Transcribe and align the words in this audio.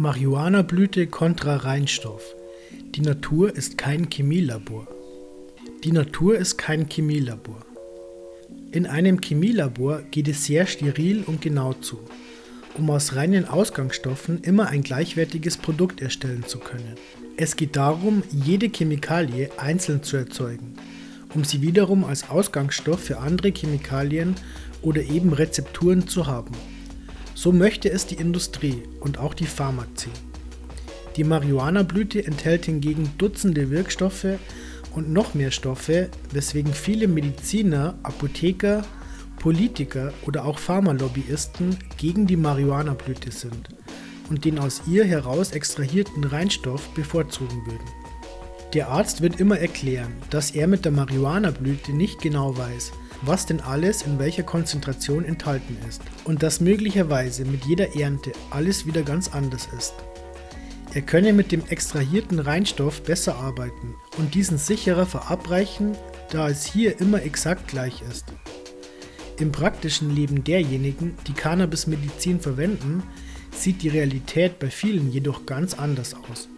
Marihuana-Blüte 0.00 1.08
kontra 1.08 1.56
Reinstoff. 1.56 2.34
Die 2.94 3.02
Natur 3.02 3.54
ist 3.54 3.76
kein 3.76 4.08
Chemielabor. 4.08 4.88
Die 5.84 5.92
Natur 5.92 6.38
ist 6.38 6.56
kein 6.56 6.88
Chemielabor. 6.88 7.66
In 8.72 8.86
einem 8.86 9.20
Chemielabor 9.20 10.00
geht 10.10 10.28
es 10.28 10.46
sehr 10.46 10.64
steril 10.64 11.22
und 11.26 11.42
genau 11.42 11.74
zu, 11.74 11.98
um 12.78 12.88
aus 12.88 13.14
reinen 13.14 13.46
Ausgangsstoffen 13.46 14.40
immer 14.40 14.68
ein 14.68 14.82
gleichwertiges 14.82 15.58
Produkt 15.58 16.00
erstellen 16.00 16.44
zu 16.46 16.60
können. 16.60 16.94
Es 17.36 17.56
geht 17.56 17.76
darum, 17.76 18.22
jede 18.30 18.70
Chemikalie 18.70 19.50
einzeln 19.58 20.02
zu 20.02 20.16
erzeugen, 20.16 20.76
um 21.34 21.44
sie 21.44 21.60
wiederum 21.60 22.04
als 22.04 22.30
Ausgangsstoff 22.30 23.00
für 23.00 23.18
andere 23.18 23.50
Chemikalien 23.50 24.34
oder 24.80 25.02
eben 25.02 25.34
Rezepturen 25.34 26.08
zu 26.08 26.26
haben. 26.26 26.54
So 27.42 27.52
möchte 27.52 27.90
es 27.90 28.04
die 28.04 28.16
Industrie 28.16 28.82
und 29.00 29.16
auch 29.16 29.32
die 29.32 29.46
Pharmazie. 29.46 30.10
Die 31.16 31.24
Marihuana-Blüte 31.24 32.26
enthält 32.26 32.66
hingegen 32.66 33.12
Dutzende 33.16 33.70
Wirkstoffe 33.70 34.36
und 34.94 35.10
noch 35.10 35.32
mehr 35.32 35.50
Stoffe, 35.50 36.10
weswegen 36.32 36.74
viele 36.74 37.08
Mediziner, 37.08 37.94
Apotheker, 38.02 38.84
Politiker 39.38 40.12
oder 40.26 40.44
auch 40.44 40.58
Pharmalobbyisten 40.58 41.78
gegen 41.96 42.26
die 42.26 42.36
Marihuana-Blüte 42.36 43.32
sind 43.32 43.70
und 44.28 44.44
den 44.44 44.58
aus 44.58 44.82
ihr 44.86 45.06
heraus 45.06 45.52
extrahierten 45.52 46.24
Reinstoff 46.24 46.90
bevorzugen 46.90 47.64
würden. 47.64 47.88
Der 48.74 48.90
Arzt 48.90 49.22
wird 49.22 49.40
immer 49.40 49.58
erklären, 49.58 50.12
dass 50.28 50.50
er 50.50 50.66
mit 50.66 50.84
der 50.84 50.92
Marihuana-Blüte 50.92 51.94
nicht 51.94 52.20
genau 52.20 52.58
weiß, 52.58 52.92
was 53.22 53.46
denn 53.46 53.60
alles 53.60 54.02
in 54.02 54.18
welcher 54.18 54.42
Konzentration 54.42 55.24
enthalten 55.24 55.76
ist 55.88 56.02
und 56.24 56.42
dass 56.42 56.60
möglicherweise 56.60 57.44
mit 57.44 57.64
jeder 57.64 57.96
Ernte 57.96 58.32
alles 58.50 58.86
wieder 58.86 59.02
ganz 59.02 59.28
anders 59.28 59.68
ist. 59.76 59.94
Er 60.92 61.02
könne 61.02 61.32
mit 61.32 61.52
dem 61.52 61.64
extrahierten 61.66 62.40
Reinstoff 62.40 63.02
besser 63.02 63.36
arbeiten 63.36 63.94
und 64.18 64.34
diesen 64.34 64.58
sicherer 64.58 65.06
verabreichen, 65.06 65.96
da 66.30 66.48
es 66.48 66.64
hier 66.64 67.00
immer 67.00 67.22
exakt 67.22 67.68
gleich 67.68 68.02
ist. 68.10 68.26
Im 69.38 69.52
praktischen 69.52 70.14
Leben 70.14 70.42
derjenigen, 70.42 71.16
die 71.26 71.32
Cannabis-Medizin 71.32 72.40
verwenden, 72.40 73.02
sieht 73.52 73.82
die 73.82 73.88
Realität 73.88 74.58
bei 74.58 74.68
vielen 74.68 75.12
jedoch 75.12 75.46
ganz 75.46 75.74
anders 75.74 76.14
aus. 76.14 76.48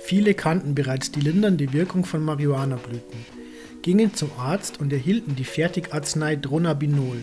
Viele 0.00 0.34
kannten 0.34 0.74
bereits 0.74 1.12
die 1.12 1.20
lindernde 1.20 1.72
Wirkung 1.72 2.04
von 2.04 2.24
Marihuana-Blüten 2.24 3.43
gingen 3.84 4.14
zum 4.14 4.30
Arzt 4.38 4.80
und 4.80 4.94
erhielten 4.94 5.36
die 5.36 5.44
Fertigarznei 5.44 6.36
Dronabinol 6.36 7.18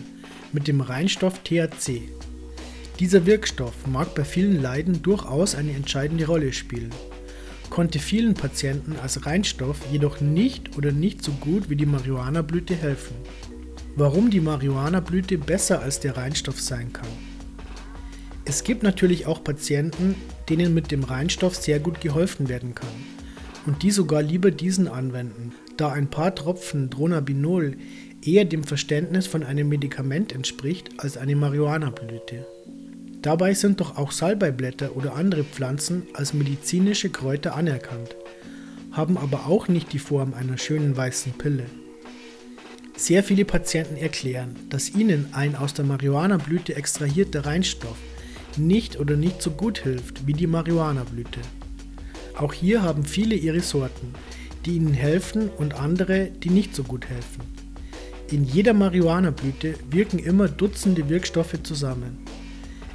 mit 0.52 0.68
dem 0.68 0.80
Reinstoff 0.80 1.40
THC. 1.42 2.02
Dieser 3.00 3.26
Wirkstoff 3.26 3.74
mag 3.88 4.14
bei 4.14 4.22
vielen 4.22 4.62
Leiden 4.62 5.02
durchaus 5.02 5.56
eine 5.56 5.72
entscheidende 5.72 6.26
Rolle 6.26 6.52
spielen, 6.52 6.92
konnte 7.68 7.98
vielen 7.98 8.34
Patienten 8.34 8.94
als 9.02 9.26
Reinstoff 9.26 9.78
jedoch 9.90 10.20
nicht 10.20 10.78
oder 10.78 10.92
nicht 10.92 11.24
so 11.24 11.32
gut 11.32 11.68
wie 11.68 11.74
die 11.74 11.84
Marihuana-Blüte 11.84 12.76
helfen. 12.76 13.16
Warum 13.96 14.30
die 14.30 14.40
Marihuana-Blüte 14.40 15.38
besser 15.38 15.82
als 15.82 15.98
der 15.98 16.16
Reinstoff 16.16 16.60
sein 16.60 16.92
kann. 16.92 17.08
Es 18.44 18.62
gibt 18.62 18.84
natürlich 18.84 19.26
auch 19.26 19.42
Patienten, 19.42 20.14
denen 20.48 20.74
mit 20.74 20.92
dem 20.92 21.02
Reinstoff 21.02 21.56
sehr 21.56 21.80
gut 21.80 22.00
geholfen 22.00 22.48
werden 22.48 22.76
kann 22.76 22.88
und 23.66 23.82
die 23.82 23.90
sogar 23.90 24.22
lieber 24.22 24.52
diesen 24.52 24.86
anwenden, 24.86 25.52
da 25.82 25.90
ein 25.90 26.08
paar 26.08 26.32
Tropfen 26.32 26.90
Dronabinol 26.90 27.76
eher 28.24 28.44
dem 28.44 28.62
Verständnis 28.62 29.26
von 29.26 29.42
einem 29.42 29.68
Medikament 29.68 30.32
entspricht 30.32 30.90
als 30.98 31.16
eine 31.16 31.34
Marihuana-Blüte. 31.34 32.46
Dabei 33.20 33.52
sind 33.54 33.80
doch 33.80 33.98
auch 33.98 34.12
Salbeiblätter 34.12 34.96
oder 34.96 35.16
andere 35.16 35.42
Pflanzen 35.42 36.04
als 36.14 36.34
medizinische 36.34 37.10
Kräuter 37.10 37.56
anerkannt, 37.56 38.14
haben 38.92 39.18
aber 39.18 39.46
auch 39.46 39.66
nicht 39.66 39.92
die 39.92 39.98
Form 39.98 40.34
einer 40.34 40.56
schönen 40.56 40.96
weißen 40.96 41.32
Pille. 41.32 41.66
Sehr 42.96 43.24
viele 43.24 43.44
Patienten 43.44 43.96
erklären, 43.96 44.54
dass 44.70 44.94
ihnen 44.94 45.30
ein 45.32 45.56
aus 45.56 45.74
der 45.74 45.84
Marihuana-Blüte 45.84 46.76
extrahierter 46.76 47.44
Reinstoff 47.44 47.98
nicht 48.56 49.00
oder 49.00 49.16
nicht 49.16 49.42
so 49.42 49.50
gut 49.50 49.78
hilft 49.80 50.28
wie 50.28 50.32
die 50.32 50.46
Marihuana-Blüte. 50.46 51.40
Auch 52.36 52.52
hier 52.52 52.82
haben 52.82 53.04
viele 53.04 53.34
ihre 53.34 53.60
Sorten, 53.60 54.14
die 54.64 54.76
ihnen 54.76 54.94
helfen 54.94 55.48
und 55.48 55.74
andere, 55.74 56.26
die 56.30 56.50
nicht 56.50 56.74
so 56.74 56.82
gut 56.82 57.08
helfen. 57.08 57.42
In 58.30 58.44
jeder 58.44 58.72
Marihuana-Blüte 58.72 59.74
wirken 59.90 60.18
immer 60.18 60.48
Dutzende 60.48 61.08
Wirkstoffe 61.08 61.62
zusammen. 61.62 62.18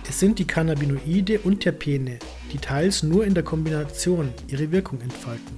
Es 0.10 0.20
sind 0.20 0.40
die 0.40 0.48
Cannabinoide 0.48 1.40
und 1.40 1.60
Terpene, 1.60 2.18
die 2.54 2.58
teils 2.58 3.04
nur 3.04 3.26
in 3.26 3.34
der 3.34 3.44
Kombination 3.44 4.30
ihre 4.48 4.72
Wirkung 4.72 5.02
entfalten. 5.02 5.58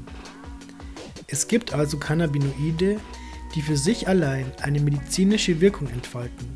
Es 1.27 1.47
gibt 1.47 1.73
also 1.73 1.97
Cannabinoide, 1.97 2.97
die 3.53 3.61
für 3.61 3.77
sich 3.77 4.07
allein 4.07 4.51
eine 4.61 4.79
medizinische 4.79 5.61
Wirkung 5.61 5.87
entfalten. 5.89 6.47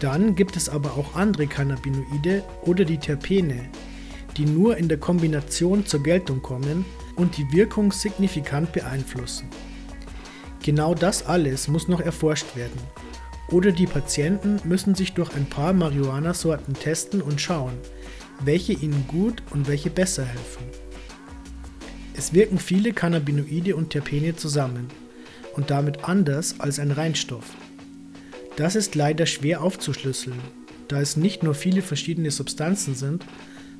Dann 0.00 0.34
gibt 0.34 0.56
es 0.56 0.68
aber 0.68 0.98
auch 0.98 1.14
andere 1.14 1.46
Cannabinoide 1.46 2.42
oder 2.62 2.84
die 2.84 2.98
Terpene, 2.98 3.60
die 4.36 4.46
nur 4.46 4.76
in 4.76 4.88
der 4.88 4.98
Kombination 4.98 5.86
zur 5.86 6.02
Geltung 6.02 6.42
kommen 6.42 6.84
und 7.16 7.36
die 7.36 7.50
Wirkung 7.52 7.92
signifikant 7.92 8.72
beeinflussen. 8.72 9.48
Genau 10.62 10.94
das 10.94 11.26
alles 11.26 11.68
muss 11.68 11.88
noch 11.88 12.00
erforscht 12.00 12.56
werden. 12.56 12.80
Oder 13.50 13.72
die 13.72 13.86
Patienten 13.86 14.60
müssen 14.64 14.94
sich 14.94 15.12
durch 15.12 15.34
ein 15.34 15.46
paar 15.46 15.72
Marihuana-Sorten 15.72 16.74
testen 16.74 17.20
und 17.20 17.40
schauen, 17.40 17.74
welche 18.40 18.72
ihnen 18.72 19.04
gut 19.06 19.42
und 19.50 19.68
welche 19.68 19.90
besser 19.90 20.24
helfen. 20.24 20.64
Es 22.16 22.32
wirken 22.32 22.58
viele 22.58 22.92
Cannabinoide 22.92 23.76
und 23.76 23.90
Terpene 23.90 24.36
zusammen 24.36 24.88
und 25.54 25.70
damit 25.70 26.04
anders 26.04 26.60
als 26.60 26.78
ein 26.78 26.90
Reinstoff. 26.90 27.44
Das 28.56 28.76
ist 28.76 28.94
leider 28.94 29.26
schwer 29.26 29.62
aufzuschlüsseln, 29.62 30.38
da 30.88 31.00
es 31.00 31.16
nicht 31.16 31.42
nur 31.42 31.54
viele 31.54 31.82
verschiedene 31.82 32.30
Substanzen 32.30 32.94
sind, 32.94 33.24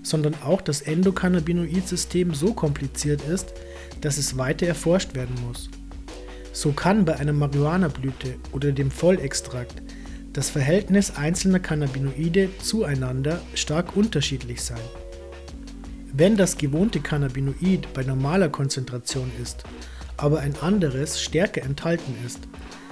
sondern 0.05 0.35
auch 0.45 0.61
das 0.61 0.83
Endokannabinoid-System 0.83 2.35
so 2.35 2.53
kompliziert 2.53 3.23
ist, 3.23 3.55
dass 4.01 4.19
es 4.19 4.39
weiter 4.39 4.67
erforscht 4.67 5.17
werden 5.17 5.35
muss. 5.49 5.69
So 6.53 6.71
kann 6.71 7.05
bei 7.05 7.17
einer 7.17 7.33
Marihuana-Blüte 7.33 8.37
oder 8.53 8.71
dem 8.71 8.93
Vollextrakt 8.93 9.83
das 10.33 10.51
Verhältnis 10.51 11.17
einzelner 11.17 11.59
Cannabinoide 11.59 12.51
zueinander 12.61 13.41
stark 13.55 13.97
unterschiedlich 13.97 14.63
sein. 14.63 14.81
Wenn 16.13 16.37
das 16.37 16.59
gewohnte 16.59 17.01
Cannabinoid 17.01 17.93
bei 17.93 18.05
normaler 18.05 18.49
Konzentration 18.49 19.31
ist, 19.43 19.65
aber 20.17 20.41
ein 20.41 20.55
anderes 20.61 21.21
stärker 21.21 21.63
enthalten 21.63 22.15
ist, 22.25 22.41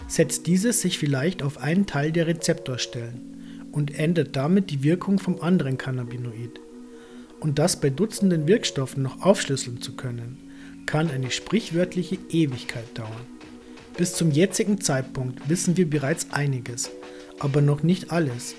setzt 0.09 0.47
dieses 0.47 0.81
sich 0.81 0.99
vielleicht 0.99 1.43
auf 1.43 1.59
einen 1.59 1.87
Teil 1.87 2.11
der 2.11 2.27
Rezeptorstellen 2.27 3.69
und 3.71 3.97
ändert 3.97 4.35
damit 4.35 4.71
die 4.71 4.83
Wirkung 4.83 5.19
vom 5.19 5.41
anderen 5.41 5.79
Cannabinoid 5.79 6.61
und 7.43 7.59
das 7.59 7.81
bei 7.81 7.91
Dutzenden 7.91 8.47
Wirkstoffen 8.47 9.03
noch 9.03 9.23
aufschlüsseln 9.23 9.83
zu 9.83 9.97
können, 9.97 10.39
kann 10.87 11.11
eine 11.11 11.31
sprichwörtliche 11.31 12.19
Ewigkeit 12.31 12.87
dauern. 12.97 13.27
Bis 13.97 14.15
zum 14.15 14.31
jetzigen 14.31 14.81
Zeitpunkt 14.81 15.49
wissen 15.49 15.77
wir 15.77 15.91
bereits 15.91 16.29
einiges, 16.31 16.91
aber 17.41 17.61
noch 17.61 17.83
nicht 17.83 18.13
alles. 18.13 18.55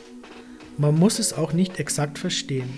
Man 0.78 1.00
muss 1.00 1.20
es 1.20 1.34
auch 1.34 1.54
nicht 1.54 1.80
exakt 1.80 2.20
verstehen. 2.20 2.70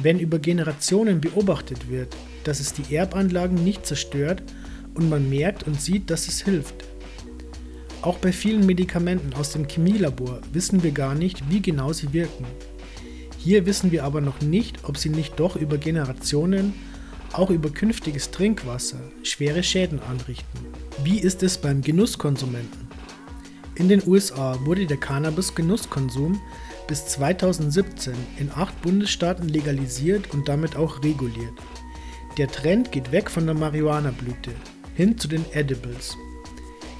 Wenn 0.00 0.20
über 0.20 0.38
Generationen 0.38 1.20
beobachtet 1.20 1.88
wird, 1.88 2.14
dass 2.44 2.60
es 2.60 2.74
die 2.74 2.94
Erbanlagen 2.94 3.64
nicht 3.64 3.86
zerstört 3.86 4.42
und 4.94 5.08
man 5.08 5.30
merkt 5.30 5.66
und 5.66 5.80
sieht, 5.80 6.10
dass 6.10 6.28
es 6.28 6.42
hilft. 6.42 6.84
Auch 8.02 8.18
bei 8.18 8.32
vielen 8.32 8.66
Medikamenten 8.66 9.32
aus 9.32 9.52
dem 9.52 9.66
Chemielabor 9.66 10.40
wissen 10.52 10.82
wir 10.82 10.92
gar 10.92 11.14
nicht, 11.14 11.50
wie 11.50 11.60
genau 11.60 11.92
sie 11.92 12.12
wirken. 12.12 12.44
Hier 13.38 13.66
wissen 13.66 13.92
wir 13.92 14.02
aber 14.02 14.20
noch 14.20 14.40
nicht, 14.40 14.80
ob 14.82 14.98
sie 14.98 15.10
nicht 15.10 15.38
doch 15.38 15.54
über 15.54 15.78
Generationen, 15.78 16.74
auch 17.32 17.50
über 17.50 17.70
künftiges 17.70 18.32
Trinkwasser, 18.32 18.98
schwere 19.22 19.62
Schäden 19.62 20.00
anrichten. 20.00 20.58
Wie 21.04 21.20
ist 21.20 21.44
es 21.44 21.56
beim 21.56 21.80
Genusskonsumenten? 21.80 22.88
In 23.76 23.88
den 23.88 24.02
USA 24.08 24.58
wurde 24.64 24.86
der 24.86 24.96
Cannabis-Genusskonsum 24.96 26.40
bis 26.88 27.06
2017 27.06 28.12
in 28.38 28.50
acht 28.50 28.80
Bundesstaaten 28.82 29.48
legalisiert 29.48 30.34
und 30.34 30.48
damit 30.48 30.74
auch 30.74 31.04
reguliert. 31.04 31.54
Der 32.38 32.48
Trend 32.48 32.90
geht 32.90 33.12
weg 33.12 33.30
von 33.30 33.46
der 33.46 33.54
Marihuana-Blüte 33.54 34.50
hin 34.96 35.16
zu 35.16 35.28
den 35.28 35.44
Edibles. 35.52 36.16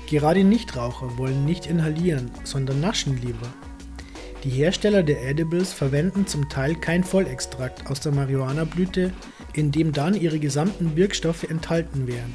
Gerade 0.08 0.44
Nichtraucher 0.44 1.18
wollen 1.18 1.44
nicht 1.44 1.66
inhalieren, 1.66 2.30
sondern 2.44 2.80
naschen 2.80 3.20
lieber. 3.20 3.52
Die 4.44 4.50
Hersteller 4.50 5.02
der 5.02 5.28
Edibles 5.28 5.72
verwenden 5.72 6.26
zum 6.26 6.48
Teil 6.48 6.76
kein 6.76 7.02
Vollextrakt 7.02 7.90
aus 7.90 8.00
der 8.00 8.12
Marihuana-Blüte, 8.12 9.12
in 9.52 9.72
dem 9.72 9.92
dann 9.92 10.14
ihre 10.14 10.38
gesamten 10.38 10.94
Wirkstoffe 10.94 11.42
enthalten 11.42 12.06
wären. 12.06 12.32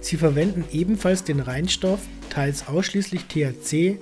Sie 0.00 0.18
verwenden 0.18 0.64
ebenfalls 0.70 1.24
den 1.24 1.40
Reinstoff, 1.40 2.00
teils 2.28 2.68
ausschließlich 2.68 3.24
THC, 3.24 3.98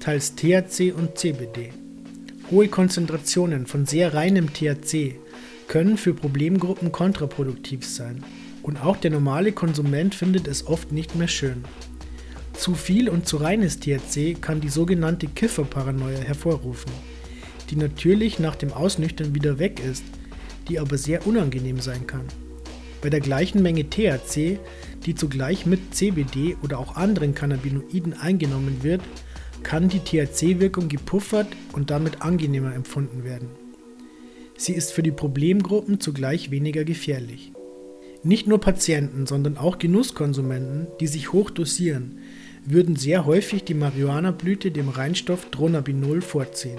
teils 0.00 0.34
THC 0.34 0.92
und 0.92 1.16
CBD. 1.16 1.70
Hohe 2.50 2.66
Konzentrationen 2.66 3.66
von 3.66 3.86
sehr 3.86 4.12
reinem 4.12 4.52
THC 4.52 5.14
können 5.68 5.96
für 5.96 6.12
Problemgruppen 6.12 6.90
kontraproduktiv 6.90 7.86
sein. 7.86 8.24
Und 8.62 8.82
auch 8.82 8.96
der 8.96 9.12
normale 9.12 9.52
Konsument 9.52 10.14
findet 10.14 10.48
es 10.48 10.66
oft 10.66 10.90
nicht 10.90 11.14
mehr 11.14 11.28
schön. 11.28 11.64
Zu 12.54 12.74
viel 12.74 13.08
und 13.08 13.26
zu 13.26 13.36
reines 13.38 13.80
THC 13.80 14.40
kann 14.40 14.60
die 14.60 14.68
sogenannte 14.68 15.26
Kifferparanoia 15.26 16.18
hervorrufen, 16.18 16.92
die 17.70 17.76
natürlich 17.76 18.38
nach 18.38 18.56
dem 18.56 18.72
Ausnüchtern 18.72 19.34
wieder 19.34 19.58
weg 19.58 19.80
ist, 19.84 20.04
die 20.68 20.78
aber 20.78 20.96
sehr 20.96 21.26
unangenehm 21.26 21.80
sein 21.80 22.06
kann. 22.06 22.24
Bei 23.02 23.10
der 23.10 23.20
gleichen 23.20 23.60
Menge 23.60 23.90
THC, 23.90 24.58
die 25.04 25.14
zugleich 25.14 25.66
mit 25.66 25.94
CBD 25.94 26.56
oder 26.62 26.78
auch 26.78 26.96
anderen 26.96 27.34
Cannabinoiden 27.34 28.14
eingenommen 28.14 28.82
wird, 28.82 29.02
kann 29.62 29.88
die 29.88 29.98
THC-Wirkung 29.98 30.88
gepuffert 30.88 31.48
und 31.72 31.90
damit 31.90 32.22
angenehmer 32.22 32.74
empfunden 32.74 33.24
werden. 33.24 33.48
Sie 34.56 34.72
ist 34.72 34.92
für 34.92 35.02
die 35.02 35.10
Problemgruppen 35.10 36.00
zugleich 36.00 36.50
weniger 36.50 36.84
gefährlich. 36.84 37.52
Nicht 38.22 38.46
nur 38.46 38.58
Patienten, 38.58 39.26
sondern 39.26 39.58
auch 39.58 39.78
Genusskonsumenten, 39.78 40.86
die 41.00 41.08
sich 41.08 41.32
hoch 41.32 41.50
dosieren, 41.50 42.20
würden 42.66 42.96
sehr 42.96 43.26
häufig 43.26 43.64
die 43.64 43.74
Marihuana-Blüte 43.74 44.70
dem 44.70 44.88
Reinstoff 44.88 45.50
Dronabinol 45.50 46.22
vorziehen. 46.22 46.78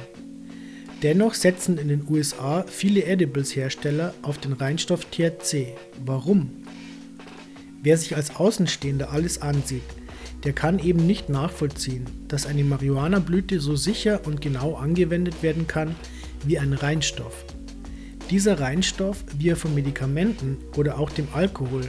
Dennoch 1.03 1.33
setzen 1.33 1.77
in 1.77 1.89
den 1.89 2.07
USA 2.09 2.63
viele 2.67 3.03
Edibles-Hersteller 3.03 4.13
auf 4.21 4.37
den 4.37 4.53
Reinstoff 4.53 5.05
THC. 5.05 5.73
Warum? 6.03 6.49
Wer 7.83 7.97
sich 7.97 8.15
als 8.15 8.35
Außenstehender 8.35 9.11
alles 9.11 9.41
ansieht, 9.41 9.83
der 10.43 10.53
kann 10.53 10.79
eben 10.79 11.05
nicht 11.05 11.29
nachvollziehen, 11.29 12.05
dass 12.27 12.47
eine 12.47 12.63
Marihuana-Blüte 12.63 13.59
so 13.59 13.75
sicher 13.75 14.21
und 14.25 14.41
genau 14.41 14.75
angewendet 14.75 15.43
werden 15.43 15.67
kann 15.67 15.95
wie 16.45 16.57
ein 16.57 16.73
Reinstoff. 16.73 17.45
Dieser 18.31 18.59
Reinstoff, 18.59 19.23
wie 19.38 19.49
er 19.49 19.55
von 19.55 19.75
Medikamenten 19.75 20.57
oder 20.75 20.97
auch 20.97 21.11
dem 21.11 21.27
Alkohol 21.33 21.83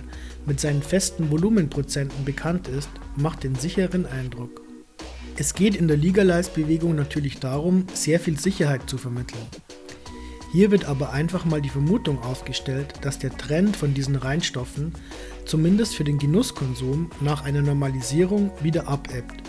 mit 0.45 0.61
seinen 0.61 0.83
festen 0.83 1.31
Volumenprozenten 1.31 2.25
bekannt 2.27 2.69
ist, 2.69 2.91
macht 3.17 3.45
den 3.45 3.55
sicheren 3.55 4.07
Eindruck. 4.07 4.63
Es 5.37 5.55
geht 5.55 5.75
in 5.75 5.89
der 5.89 5.97
Legalize-Bewegung 5.97 6.95
natürlich 6.95 7.39
darum, 7.41 7.87
sehr 7.93 8.21
viel 8.21 8.39
Sicherheit 8.39 8.89
zu 8.89 8.97
vermitteln. 8.97 9.47
Hier 10.53 10.71
wird 10.71 10.87
aber 10.87 11.13
einfach 11.13 11.45
mal 11.45 11.61
die 11.61 11.69
Vermutung 11.69 12.23
aufgestellt, 12.23 12.95
dass 13.03 13.19
der 13.19 13.37
Trend 13.37 13.77
von 13.77 13.93
diesen 13.93 14.17
Reinstoffen 14.17 14.95
zumindest 15.45 15.95
für 15.95 16.05
den 16.05 16.19
Genusskonsum 16.19 17.11
nach 17.21 17.45
einer 17.45 17.61
Normalisierung 17.61 18.51
wieder 18.63 18.89
abebbt 18.89 19.43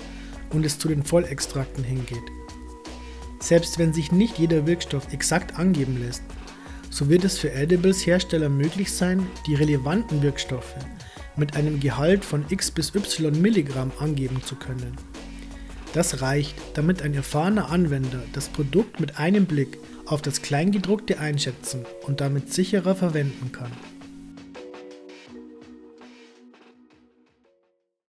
und 0.50 0.66
es 0.66 0.80
zu 0.80 0.90
den 0.90 1.04
Vollextrakten 1.04 1.84
hingeht. 1.84 2.18
Selbst 3.40 3.80
wenn 3.80 3.94
sich 3.94 4.12
nicht 4.12 4.38
jeder 4.38 4.68
Wirkstoff 4.68 5.14
exakt 5.14 5.58
angeben 5.58 6.00
lässt, 6.02 6.24
so 6.90 7.10
wird 7.10 7.24
es 7.24 7.38
für 7.38 7.54
Edibles-Hersteller 7.54 8.50
möglich 8.50 8.92
sein, 8.92 9.28
die 9.46 9.56
relevanten 9.56 10.22
Wirkstoffe 10.22 10.76
mit 11.38 11.56
einem 11.56 11.80
Gehalt 11.80 12.26
von 12.26 12.46
x 12.50 12.72
bis 12.72 12.94
y 12.94 13.40
Milligramm 13.42 13.92
angeben 14.00 14.42
zu 14.44 14.56
können. 14.56 14.96
Das 15.94 16.22
reicht, 16.22 16.56
damit 16.74 17.02
ein 17.02 17.14
erfahrener 17.14 17.72
Anwender 17.72 18.22
das 18.34 18.50
Produkt 18.50 19.00
mit 19.00 19.20
einem 19.20 19.46
Blick 19.46 19.78
auf 20.06 20.22
das 20.22 20.42
Kleingedruckte 20.42 21.20
einschätzen 21.20 21.86
und 22.06 22.22
damit 22.22 22.54
sicherer 22.54 22.96
verwenden 22.96 23.52
kann. 23.52 23.72